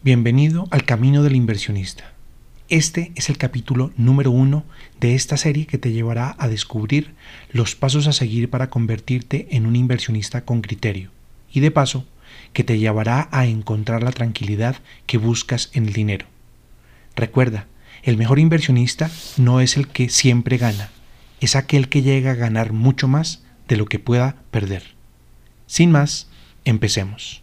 Bienvenido 0.00 0.68
al 0.70 0.84
Camino 0.84 1.24
del 1.24 1.34
Inversionista. 1.34 2.12
Este 2.68 3.10
es 3.16 3.30
el 3.30 3.36
capítulo 3.36 3.90
número 3.96 4.30
uno 4.30 4.62
de 5.00 5.16
esta 5.16 5.36
serie 5.36 5.66
que 5.66 5.76
te 5.76 5.90
llevará 5.90 6.36
a 6.38 6.46
descubrir 6.46 7.16
los 7.50 7.74
pasos 7.74 8.06
a 8.06 8.12
seguir 8.12 8.48
para 8.48 8.70
convertirte 8.70 9.48
en 9.50 9.66
un 9.66 9.74
inversionista 9.74 10.44
con 10.44 10.60
criterio 10.60 11.10
y 11.52 11.58
de 11.58 11.72
paso 11.72 12.06
que 12.52 12.62
te 12.62 12.78
llevará 12.78 13.28
a 13.32 13.46
encontrar 13.46 14.04
la 14.04 14.12
tranquilidad 14.12 14.76
que 15.06 15.18
buscas 15.18 15.68
en 15.72 15.88
el 15.88 15.94
dinero. 15.94 16.26
Recuerda, 17.16 17.66
el 18.04 18.16
mejor 18.16 18.38
inversionista 18.38 19.10
no 19.36 19.60
es 19.60 19.76
el 19.76 19.88
que 19.88 20.10
siempre 20.10 20.58
gana, 20.58 20.90
es 21.40 21.56
aquel 21.56 21.88
que 21.88 22.02
llega 22.02 22.30
a 22.30 22.36
ganar 22.36 22.72
mucho 22.72 23.08
más 23.08 23.42
de 23.66 23.76
lo 23.76 23.86
que 23.86 23.98
pueda 23.98 24.36
perder. 24.52 24.94
Sin 25.66 25.90
más, 25.90 26.28
empecemos. 26.64 27.42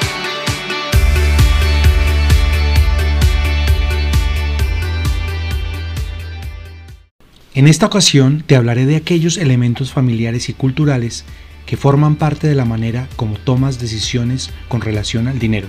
En 7.61 7.67
esta 7.67 7.85
ocasión 7.85 8.43
te 8.43 8.55
hablaré 8.55 8.87
de 8.87 8.95
aquellos 8.95 9.37
elementos 9.37 9.93
familiares 9.93 10.49
y 10.49 10.53
culturales 10.53 11.25
que 11.67 11.77
forman 11.77 12.15
parte 12.15 12.47
de 12.47 12.55
la 12.55 12.65
manera 12.65 13.07
como 13.17 13.35
tomas 13.35 13.79
decisiones 13.79 14.49
con 14.67 14.81
relación 14.81 15.27
al 15.27 15.37
dinero. 15.37 15.67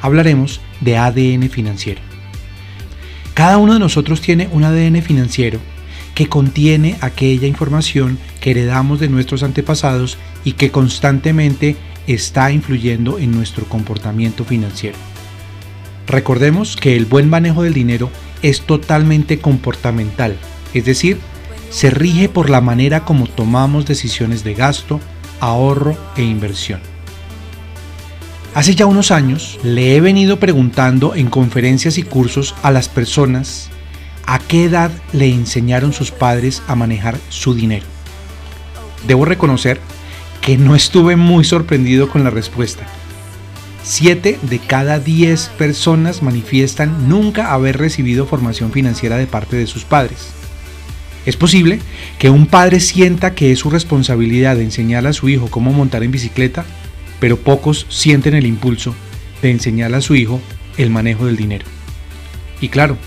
Hablaremos 0.00 0.60
de 0.80 0.96
ADN 0.96 1.50
financiero. 1.50 2.00
Cada 3.34 3.58
uno 3.58 3.72
de 3.72 3.80
nosotros 3.80 4.20
tiene 4.20 4.48
un 4.52 4.62
ADN 4.62 5.02
financiero 5.02 5.58
que 6.14 6.28
contiene 6.28 6.98
aquella 7.00 7.48
información 7.48 8.16
que 8.40 8.52
heredamos 8.52 9.00
de 9.00 9.08
nuestros 9.08 9.42
antepasados 9.42 10.18
y 10.44 10.52
que 10.52 10.70
constantemente 10.70 11.74
está 12.06 12.52
influyendo 12.52 13.18
en 13.18 13.32
nuestro 13.32 13.64
comportamiento 13.64 14.44
financiero. 14.44 14.98
Recordemos 16.06 16.76
que 16.76 16.94
el 16.94 17.06
buen 17.06 17.28
manejo 17.28 17.64
del 17.64 17.74
dinero 17.74 18.08
es 18.42 18.60
totalmente 18.60 19.40
comportamental, 19.40 20.36
es 20.74 20.84
decir, 20.84 21.18
se 21.70 21.90
rige 21.90 22.28
por 22.28 22.50
la 22.50 22.60
manera 22.60 23.04
como 23.04 23.26
tomamos 23.26 23.86
decisiones 23.86 24.44
de 24.44 24.54
gasto, 24.54 25.00
ahorro 25.40 25.96
e 26.16 26.22
inversión. 26.22 26.80
Hace 28.54 28.76
ya 28.76 28.86
unos 28.86 29.10
años 29.10 29.58
le 29.64 29.96
he 29.96 30.00
venido 30.00 30.38
preguntando 30.38 31.16
en 31.16 31.28
conferencias 31.28 31.98
y 31.98 32.04
cursos 32.04 32.54
a 32.62 32.70
las 32.70 32.88
personas 32.88 33.70
a 34.26 34.38
qué 34.38 34.64
edad 34.64 34.92
le 35.12 35.28
enseñaron 35.28 35.92
sus 35.92 36.12
padres 36.12 36.62
a 36.68 36.76
manejar 36.76 37.18
su 37.28 37.54
dinero. 37.54 37.86
Debo 39.08 39.24
reconocer 39.24 39.80
que 40.40 40.56
no 40.56 40.76
estuve 40.76 41.16
muy 41.16 41.44
sorprendido 41.44 42.08
con 42.08 42.22
la 42.22 42.30
respuesta. 42.30 42.86
Siete 43.82 44.38
de 44.42 44.60
cada 44.60 44.98
diez 44.98 45.50
personas 45.58 46.22
manifiestan 46.22 47.08
nunca 47.08 47.52
haber 47.52 47.78
recibido 47.78 48.24
formación 48.26 48.70
financiera 48.70 49.16
de 49.16 49.26
parte 49.26 49.56
de 49.56 49.66
sus 49.66 49.84
padres. 49.84 50.28
Es 51.26 51.36
posible 51.36 51.80
que 52.18 52.30
un 52.30 52.46
padre 52.46 52.80
sienta 52.80 53.34
que 53.34 53.52
es 53.52 53.58
su 53.58 53.70
responsabilidad 53.70 54.56
de 54.56 54.64
enseñarle 54.64 55.08
a 55.08 55.14
su 55.14 55.28
hijo 55.28 55.48
cómo 55.48 55.72
montar 55.72 56.02
en 56.02 56.10
bicicleta, 56.10 56.64
pero 57.18 57.38
pocos 57.38 57.86
sienten 57.88 58.34
el 58.34 58.46
impulso 58.46 58.94
de 59.40 59.50
enseñarle 59.50 59.96
a 59.96 60.02
su 60.02 60.14
hijo 60.14 60.40
el 60.76 60.90
manejo 60.90 61.26
del 61.26 61.36
dinero. 61.36 61.64
Y 62.60 62.68
claro, 62.68 62.98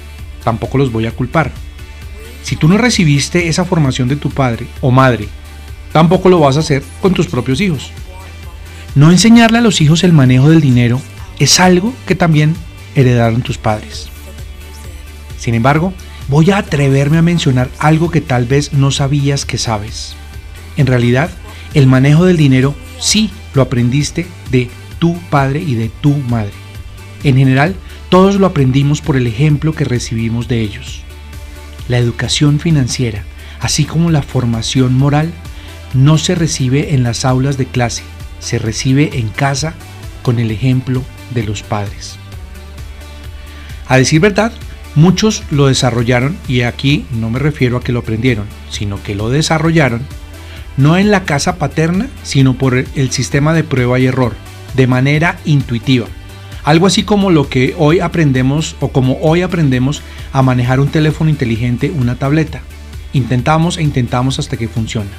tampoco 0.43 0.77
los 0.77 0.91
voy 0.91 1.05
a 1.05 1.11
culpar. 1.11 1.51
Si 2.43 2.55
tú 2.55 2.67
no 2.67 2.77
recibiste 2.77 3.49
esa 3.49 3.65
formación 3.65 4.07
de 4.07 4.15
tu 4.15 4.29
padre 4.29 4.67
o 4.81 4.89
madre, 4.89 5.27
tampoco 5.91 6.29
lo 6.29 6.39
vas 6.39 6.57
a 6.57 6.61
hacer 6.61 6.83
con 7.01 7.13
tus 7.13 7.27
propios 7.27 7.61
hijos. 7.61 7.91
No 8.95 9.11
enseñarle 9.11 9.59
a 9.59 9.61
los 9.61 9.81
hijos 9.81 10.03
el 10.03 10.13
manejo 10.13 10.49
del 10.49 10.61
dinero 10.61 10.99
es 11.39 11.59
algo 11.59 11.93
que 12.07 12.15
también 12.15 12.55
heredaron 12.95 13.41
tus 13.41 13.57
padres. 13.57 14.09
Sin 15.37 15.53
embargo, 15.53 15.93
voy 16.27 16.51
a 16.51 16.57
atreverme 16.57 17.17
a 17.17 17.21
mencionar 17.21 17.69
algo 17.79 18.11
que 18.11 18.21
tal 18.21 18.45
vez 18.45 18.73
no 18.73 18.91
sabías 18.91 19.45
que 19.45 19.57
sabes. 19.57 20.15
En 20.75 20.87
realidad, 20.87 21.29
el 21.73 21.87
manejo 21.87 22.25
del 22.25 22.37
dinero 22.37 22.75
sí 22.99 23.31
lo 23.53 23.61
aprendiste 23.61 24.27
de 24.51 24.69
tu 24.99 25.17
padre 25.29 25.61
y 25.61 25.75
de 25.75 25.89
tu 25.89 26.11
madre. 26.15 26.53
En 27.23 27.37
general, 27.37 27.75
todos 28.09 28.35
lo 28.35 28.45
aprendimos 28.45 29.01
por 29.01 29.17
el 29.17 29.27
ejemplo 29.27 29.73
que 29.73 29.85
recibimos 29.85 30.47
de 30.47 30.61
ellos. 30.61 31.01
La 31.87 31.97
educación 31.97 32.59
financiera, 32.59 33.23
así 33.59 33.85
como 33.85 34.11
la 34.11 34.21
formación 34.21 34.93
moral, 34.93 35.33
no 35.93 36.17
se 36.17 36.35
recibe 36.35 36.93
en 36.93 37.03
las 37.03 37.25
aulas 37.25 37.57
de 37.57 37.65
clase, 37.65 38.03
se 38.39 38.59
recibe 38.59 39.19
en 39.19 39.29
casa 39.29 39.73
con 40.21 40.39
el 40.39 40.51
ejemplo 40.51 41.03
de 41.33 41.43
los 41.43 41.63
padres. 41.63 42.17
A 43.87 43.97
decir 43.97 44.19
verdad, 44.19 44.51
Muchos 44.97 45.43
lo 45.51 45.67
desarrollaron, 45.67 46.35
y 46.47 46.61
aquí 46.61 47.05
no 47.11 47.29
me 47.29 47.37
refiero 47.37 47.77
a 47.77 47.81
que 47.81 47.91
lo 47.91 47.99
aprendieron, 47.99 48.45
sino 48.71 49.01
que 49.03 49.13
lo 49.13 49.29
desarrollaron, 49.29 50.01
no 50.75 50.97
en 50.97 51.11
la 51.11 51.23
casa 51.23 51.57
paterna, 51.57 52.07
sino 52.23 52.55
por 52.55 52.73
el 52.73 53.11
sistema 53.11 53.53
de 53.53 53.63
prueba 53.63 53.99
y 53.99 54.07
error, 54.07 54.33
de 54.75 54.87
manera 54.87 55.37
intuitiva. 55.45 56.07
Algo 56.63 56.87
así 56.87 57.03
como 57.03 57.29
lo 57.29 57.47
que 57.47 57.75
hoy 57.77 57.99
aprendemos 57.99 58.75
o 58.79 58.87
como 58.87 59.19
hoy 59.21 59.43
aprendemos 59.43 60.01
a 60.33 60.41
manejar 60.41 60.79
un 60.79 60.87
teléfono 60.87 61.29
inteligente, 61.29 61.93
una 61.95 62.15
tableta. 62.15 62.61
Intentamos 63.13 63.77
e 63.77 63.83
intentamos 63.83 64.39
hasta 64.39 64.57
que 64.57 64.67
funciona. 64.67 65.11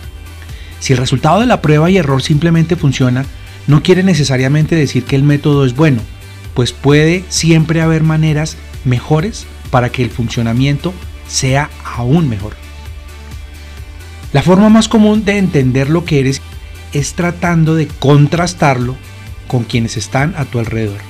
Si 0.81 0.93
el 0.93 0.99
resultado 0.99 1.39
de 1.39 1.47
la 1.47 1.63
prueba 1.63 1.89
y 1.89 1.99
error 1.99 2.21
simplemente 2.21 2.75
funciona, 2.75 3.25
no 3.69 3.85
quiere 3.85 4.03
necesariamente 4.03 4.75
decir 4.75 5.05
que 5.05 5.15
el 5.15 5.23
método 5.23 5.65
es 5.65 5.77
bueno, 5.77 6.01
pues 6.55 6.73
puede 6.73 7.25
siempre 7.29 7.81
haber 7.81 8.03
maneras 8.03 8.57
mejores 8.85 9.47
para 9.71 9.91
que 9.91 10.03
el 10.03 10.11
funcionamiento 10.11 10.93
sea 11.27 11.71
aún 11.85 12.29
mejor. 12.29 12.55
La 14.33 14.43
forma 14.43 14.69
más 14.69 14.89
común 14.89 15.25
de 15.25 15.39
entender 15.39 15.89
lo 15.89 16.05
que 16.05 16.21
eres 16.21 16.43
es 16.93 17.15
tratando 17.15 17.75
de 17.75 17.87
contrastarlo 17.87 18.97
con 19.47 19.65
quienes 19.65 19.97
están 19.97 20.35
a 20.37 20.45
tu 20.45 20.59
alrededor. 20.59 21.01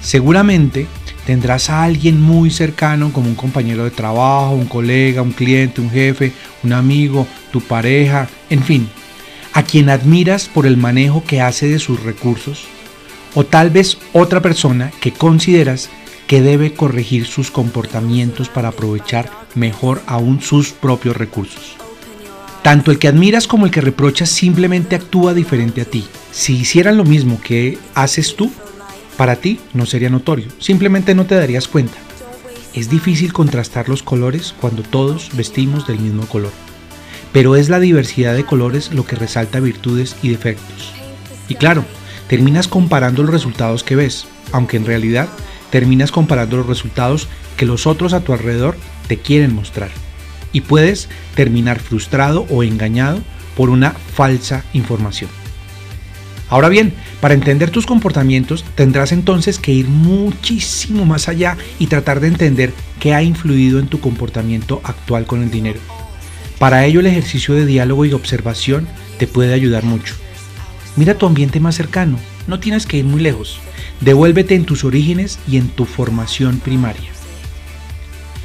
Seguramente 0.00 0.86
tendrás 1.26 1.70
a 1.70 1.84
alguien 1.84 2.20
muy 2.20 2.50
cercano 2.50 3.12
como 3.12 3.28
un 3.28 3.34
compañero 3.34 3.84
de 3.84 3.90
trabajo, 3.90 4.54
un 4.54 4.66
colega, 4.66 5.22
un 5.22 5.32
cliente, 5.32 5.80
un 5.80 5.90
jefe, 5.90 6.32
un 6.62 6.72
amigo, 6.72 7.26
tu 7.52 7.60
pareja, 7.60 8.28
en 8.48 8.62
fin, 8.62 8.88
a 9.52 9.62
quien 9.62 9.90
admiras 9.90 10.48
por 10.48 10.66
el 10.66 10.76
manejo 10.76 11.24
que 11.24 11.40
hace 11.40 11.68
de 11.68 11.78
sus 11.78 12.02
recursos, 12.02 12.64
o 13.34 13.44
tal 13.44 13.70
vez 13.70 13.98
otra 14.12 14.40
persona 14.40 14.90
que 15.00 15.12
consideras 15.12 15.90
que 16.30 16.40
debe 16.40 16.74
corregir 16.74 17.26
sus 17.26 17.50
comportamientos 17.50 18.48
para 18.48 18.68
aprovechar 18.68 19.28
mejor 19.56 20.00
aún 20.06 20.40
sus 20.40 20.70
propios 20.70 21.16
recursos. 21.16 21.74
Tanto 22.62 22.92
el 22.92 23.00
que 23.00 23.08
admiras 23.08 23.48
como 23.48 23.66
el 23.66 23.72
que 23.72 23.80
reprochas 23.80 24.28
simplemente 24.28 24.94
actúa 24.94 25.34
diferente 25.34 25.80
a 25.80 25.86
ti. 25.86 26.06
Si 26.30 26.54
hicieran 26.54 26.96
lo 26.96 27.04
mismo 27.04 27.40
que 27.42 27.78
haces 27.96 28.36
tú, 28.36 28.52
para 29.16 29.34
ti 29.34 29.58
no 29.74 29.86
sería 29.86 30.08
notorio, 30.08 30.46
simplemente 30.60 31.16
no 31.16 31.26
te 31.26 31.34
darías 31.34 31.66
cuenta. 31.66 31.98
Es 32.74 32.88
difícil 32.88 33.32
contrastar 33.32 33.88
los 33.88 34.04
colores 34.04 34.54
cuando 34.60 34.84
todos 34.84 35.30
vestimos 35.34 35.88
del 35.88 35.98
mismo 35.98 36.26
color, 36.26 36.52
pero 37.32 37.56
es 37.56 37.68
la 37.68 37.80
diversidad 37.80 38.36
de 38.36 38.46
colores 38.46 38.92
lo 38.92 39.04
que 39.04 39.16
resalta 39.16 39.58
virtudes 39.58 40.14
y 40.22 40.28
defectos. 40.28 40.92
Y 41.48 41.56
claro, 41.56 41.84
terminas 42.28 42.68
comparando 42.68 43.24
los 43.24 43.32
resultados 43.32 43.82
que 43.82 43.96
ves, 43.96 44.28
aunque 44.52 44.76
en 44.76 44.86
realidad 44.86 45.28
terminas 45.70 46.12
comparando 46.12 46.56
los 46.56 46.66
resultados 46.66 47.28
que 47.56 47.66
los 47.66 47.86
otros 47.86 48.12
a 48.12 48.20
tu 48.20 48.32
alrededor 48.32 48.76
te 49.06 49.18
quieren 49.18 49.54
mostrar. 49.54 49.90
Y 50.52 50.62
puedes 50.62 51.08
terminar 51.34 51.78
frustrado 51.78 52.46
o 52.50 52.62
engañado 52.62 53.20
por 53.56 53.70
una 53.70 53.92
falsa 53.92 54.64
información. 54.72 55.30
Ahora 56.48 56.68
bien, 56.68 56.92
para 57.20 57.34
entender 57.34 57.70
tus 57.70 57.86
comportamientos 57.86 58.64
tendrás 58.74 59.12
entonces 59.12 59.60
que 59.60 59.72
ir 59.72 59.86
muchísimo 59.86 61.06
más 61.06 61.28
allá 61.28 61.56
y 61.78 61.86
tratar 61.86 62.18
de 62.18 62.26
entender 62.26 62.72
qué 62.98 63.14
ha 63.14 63.22
influido 63.22 63.78
en 63.78 63.86
tu 63.86 64.00
comportamiento 64.00 64.80
actual 64.82 65.26
con 65.26 65.42
el 65.42 65.50
dinero. 65.50 65.78
Para 66.58 66.84
ello 66.84 67.00
el 67.00 67.06
ejercicio 67.06 67.54
de 67.54 67.66
diálogo 67.66 68.04
y 68.04 68.12
observación 68.12 68.88
te 69.18 69.28
puede 69.28 69.54
ayudar 69.54 69.84
mucho. 69.84 70.14
Mira 70.96 71.14
tu 71.14 71.26
ambiente 71.26 71.60
más 71.60 71.76
cercano, 71.76 72.18
no 72.50 72.60
tienes 72.60 72.84
que 72.84 72.98
ir 72.98 73.04
muy 73.06 73.22
lejos. 73.22 73.60
Devuélvete 74.00 74.54
en 74.54 74.66
tus 74.66 74.84
orígenes 74.84 75.38
y 75.48 75.56
en 75.56 75.68
tu 75.68 75.86
formación 75.86 76.58
primaria. 76.58 77.10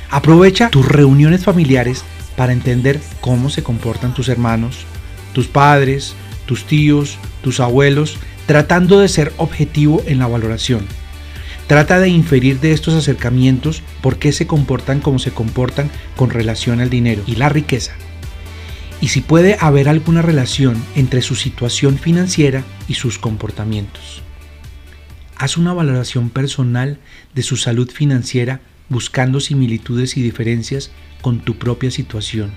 Aprovecha 0.10 0.70
tus 0.70 0.88
reuniones 0.88 1.44
familiares 1.44 2.06
para 2.38 2.54
entender 2.54 3.02
cómo 3.20 3.50
se 3.50 3.64
comportan 3.64 4.14
tus 4.14 4.30
hermanos, 4.30 4.86
tus 5.34 5.48
padres, 5.48 6.16
tus 6.46 6.66
tíos, 6.66 7.18
tus 7.42 7.60
abuelos, 7.60 8.18
tratando 8.46 9.00
de 9.00 9.10
ser 9.10 9.34
objetivo 9.38 10.02
en 10.06 10.20
la 10.20 10.28
valoración. 10.28 10.86
Trata 11.68 12.00
de 12.00 12.10
inferir 12.10 12.60
de 12.60 12.72
estos 12.72 12.94
acercamientos 12.94 13.82
por 14.02 14.20
qué 14.20 14.32
se 14.32 14.46
comportan 14.46 15.02
como 15.02 15.18
se 15.18 15.32
comportan 15.32 15.90
con 16.16 16.30
relación 16.30 16.80
al 16.80 16.92
dinero 16.92 17.24
y 17.26 17.36
la 17.36 17.50
riqueza. 17.50 17.94
Y 19.02 19.10
si 19.10 19.22
puede 19.22 19.58
haber 19.60 19.90
alguna 19.90 20.22
relación 20.22 20.82
entre 20.96 21.22
su 21.22 21.36
situación 21.36 21.98
financiera 21.98 22.64
y 22.88 22.96
sus 22.96 23.20
comportamientos. 23.20 24.24
Haz 25.38 25.58
una 25.58 25.74
valoración 25.74 26.30
personal 26.30 26.98
de 27.34 27.44
su 27.44 27.58
salud 27.58 27.92
financiera 27.92 28.62
buscando 28.90 29.40
similitudes 29.40 30.16
y 30.18 30.22
diferencias 30.22 30.92
con 31.22 31.40
tu 31.40 31.58
propia 31.58 31.92
situación 31.92 32.52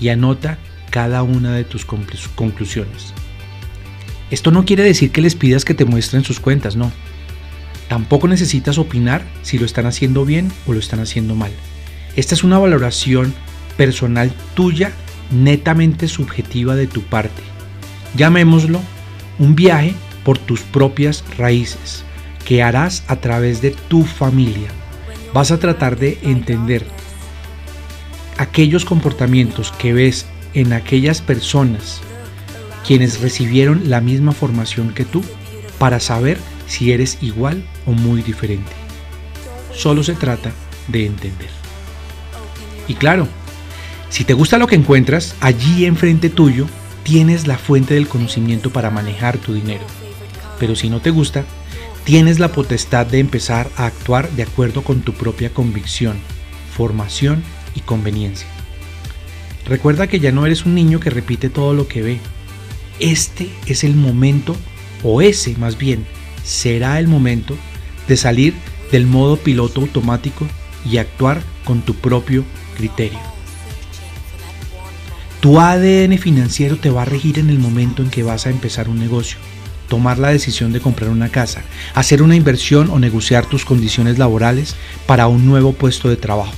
y 0.00 0.08
anota 0.08 0.58
cada 0.90 1.22
una 1.22 1.54
de 1.54 1.64
tus 1.64 1.84
conclusiones. 1.84 3.14
Esto 4.30 4.50
no 4.50 4.64
quiere 4.64 4.82
decir 4.82 5.10
que 5.10 5.22
les 5.22 5.34
pidas 5.34 5.64
que 5.64 5.74
te 5.74 5.84
muestren 5.84 6.24
sus 6.24 6.40
cuentas, 6.40 6.76
no. 6.76 6.92
Tampoco 7.88 8.28
necesitas 8.28 8.76
opinar 8.76 9.24
si 9.42 9.58
lo 9.58 9.64
están 9.64 9.86
haciendo 9.86 10.26
bien 10.26 10.52
o 10.66 10.74
lo 10.74 10.78
están 10.78 11.00
haciendo 11.00 11.34
mal. 11.34 11.50
Esta 12.16 12.34
es 12.34 12.44
una 12.44 12.58
valoración 12.58 13.32
personal 13.76 14.32
tuya, 14.54 14.92
netamente 15.30 16.08
subjetiva 16.08 16.74
de 16.76 16.86
tu 16.86 17.02
parte. 17.02 17.42
Llamémoslo 18.14 18.80
un 19.38 19.54
viaje 19.54 19.94
por 20.24 20.38
tus 20.38 20.60
propias 20.60 21.24
raíces 21.36 22.04
que 22.44 22.62
harás 22.62 23.04
a 23.08 23.16
través 23.16 23.60
de 23.62 23.70
tu 23.70 24.04
familia. 24.04 24.68
Vas 25.32 25.50
a 25.50 25.58
tratar 25.58 25.98
de 25.98 26.18
entender 26.22 26.84
aquellos 28.38 28.84
comportamientos 28.84 29.72
que 29.72 29.92
ves 29.92 30.26
en 30.54 30.72
aquellas 30.72 31.20
personas 31.20 32.00
quienes 32.86 33.20
recibieron 33.20 33.90
la 33.90 34.00
misma 34.00 34.32
formación 34.32 34.94
que 34.94 35.04
tú 35.04 35.22
para 35.78 36.00
saber 36.00 36.38
si 36.66 36.92
eres 36.92 37.18
igual 37.20 37.62
o 37.86 37.92
muy 37.92 38.22
diferente. 38.22 38.72
Solo 39.74 40.02
se 40.02 40.14
trata 40.14 40.52
de 40.88 41.06
entender. 41.06 41.50
Y 42.88 42.94
claro, 42.94 43.28
si 44.10 44.24
te 44.24 44.34
gusta 44.34 44.58
lo 44.58 44.66
que 44.66 44.74
encuentras, 44.74 45.34
allí 45.40 45.84
enfrente 45.84 46.30
tuyo 46.30 46.66
tienes 47.02 47.46
la 47.46 47.58
fuente 47.58 47.94
del 47.94 48.08
conocimiento 48.08 48.70
para 48.70 48.90
manejar 48.90 49.38
tu 49.38 49.54
dinero. 49.54 49.84
Pero 50.58 50.76
si 50.76 50.88
no 50.90 51.00
te 51.00 51.10
gusta, 51.10 51.44
tienes 52.04 52.38
la 52.38 52.52
potestad 52.52 53.06
de 53.06 53.18
empezar 53.18 53.70
a 53.76 53.86
actuar 53.86 54.30
de 54.30 54.42
acuerdo 54.42 54.82
con 54.82 55.02
tu 55.02 55.12
propia 55.12 55.50
convicción, 55.50 56.18
formación 56.74 57.42
y 57.74 57.80
conveniencia. 57.80 58.48
Recuerda 59.66 60.06
que 60.06 60.20
ya 60.20 60.32
no 60.32 60.46
eres 60.46 60.64
un 60.64 60.74
niño 60.74 61.00
que 61.00 61.10
repite 61.10 61.50
todo 61.50 61.74
lo 61.74 61.86
que 61.86 62.02
ve, 62.02 62.20
este 63.00 63.50
es 63.66 63.84
el 63.84 63.94
momento, 63.94 64.56
o 65.02 65.22
ese 65.22 65.54
más 65.56 65.78
bien, 65.78 66.06
será 66.42 66.98
el 66.98 67.08
momento 67.08 67.56
de 68.08 68.16
salir 68.16 68.54
del 68.90 69.06
modo 69.06 69.36
piloto 69.36 69.82
automático 69.82 70.46
y 70.90 70.96
actuar 70.96 71.42
con 71.64 71.82
tu 71.82 71.94
propio 71.94 72.44
criterio. 72.76 73.37
Tu 75.40 75.60
ADN 75.60 76.18
financiero 76.18 76.78
te 76.78 76.90
va 76.90 77.02
a 77.02 77.04
regir 77.04 77.38
en 77.38 77.48
el 77.48 77.60
momento 77.60 78.02
en 78.02 78.10
que 78.10 78.24
vas 78.24 78.46
a 78.46 78.50
empezar 78.50 78.88
un 78.88 78.98
negocio, 78.98 79.38
tomar 79.88 80.18
la 80.18 80.30
decisión 80.30 80.72
de 80.72 80.80
comprar 80.80 81.10
una 81.10 81.28
casa, 81.28 81.62
hacer 81.94 82.22
una 82.22 82.34
inversión 82.34 82.90
o 82.90 82.98
negociar 82.98 83.46
tus 83.46 83.64
condiciones 83.64 84.18
laborales 84.18 84.74
para 85.06 85.28
un 85.28 85.46
nuevo 85.46 85.74
puesto 85.74 86.08
de 86.08 86.16
trabajo. 86.16 86.54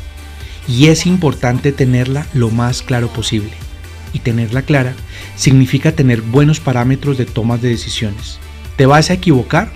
Y 0.66 0.86
es 0.86 1.04
importante 1.04 1.72
tenerla 1.72 2.26
lo 2.32 2.48
más 2.48 2.80
claro 2.80 3.08
posible 3.08 3.52
y 4.14 4.20
tenerla 4.20 4.62
clara 4.62 4.94
significa 5.36 5.92
tener 5.92 6.22
buenos 6.22 6.58
parámetros 6.58 7.18
de 7.18 7.26
tomas 7.26 7.60
de 7.60 7.68
decisiones. 7.68 8.38
¿Te 8.76 8.86
vas 8.86 9.10
a 9.10 9.14
equivocar? 9.14 9.70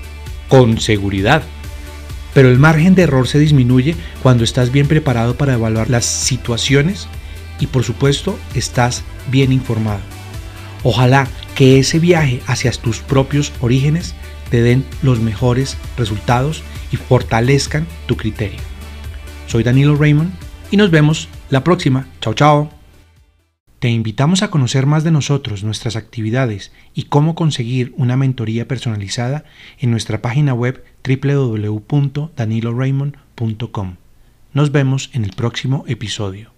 Con 0.48 0.80
seguridad. 0.80 1.42
Pero 2.32 2.48
el 2.48 2.58
margen 2.58 2.94
de 2.94 3.02
error 3.02 3.28
se 3.28 3.38
disminuye 3.38 3.96
cuando 4.22 4.44
estás 4.44 4.72
bien 4.72 4.88
preparado 4.88 5.36
para 5.36 5.54
evaluar 5.54 5.90
las 5.90 6.06
situaciones 6.06 7.06
y 7.60 7.66
por 7.66 7.84
supuesto 7.84 8.38
estás 8.54 9.04
bien 9.30 9.52
informado. 9.52 10.00
Ojalá 10.82 11.28
que 11.54 11.78
ese 11.78 11.98
viaje 11.98 12.40
hacia 12.46 12.72
tus 12.72 13.00
propios 13.00 13.52
orígenes 13.60 14.14
te 14.50 14.62
den 14.62 14.84
los 15.02 15.20
mejores 15.20 15.76
resultados 15.96 16.62
y 16.92 16.96
fortalezcan 16.96 17.86
tu 18.06 18.16
criterio. 18.16 18.60
Soy 19.46 19.62
Danilo 19.62 19.96
Raymond 19.96 20.32
y 20.70 20.76
nos 20.76 20.90
vemos 20.90 21.28
la 21.50 21.64
próxima. 21.64 22.06
Chao, 22.20 22.34
chao. 22.34 22.70
Te 23.78 23.88
invitamos 23.90 24.42
a 24.42 24.50
conocer 24.50 24.84
más 24.86 25.04
de 25.04 25.10
nosotros, 25.10 25.62
nuestras 25.62 25.96
actividades 25.96 26.72
y 26.94 27.02
cómo 27.04 27.34
conseguir 27.34 27.92
una 27.98 28.16
mentoría 28.16 28.66
personalizada 28.66 29.44
en 29.78 29.90
nuestra 29.90 30.22
página 30.22 30.54
web 30.54 30.82
www.daniloraymond.com. 31.06 33.96
Nos 34.54 34.72
vemos 34.72 35.10
en 35.12 35.24
el 35.24 35.32
próximo 35.32 35.84
episodio. 35.86 36.53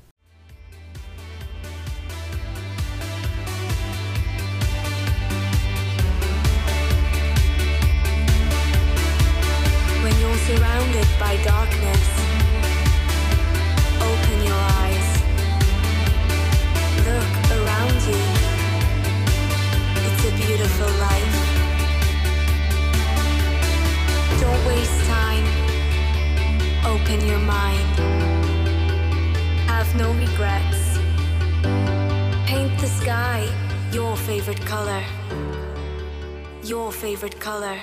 No 29.96 30.12
regrets. 30.12 30.98
Paint 32.46 32.78
the 32.78 32.86
sky 32.86 33.48
your 33.92 34.14
favorite 34.16 34.60
color. 34.66 35.02
Your 36.62 36.92
favorite 36.92 37.40
color. 37.40 37.78